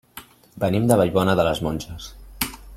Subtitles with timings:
[0.63, 2.11] Venim de Vallbona de les Monges.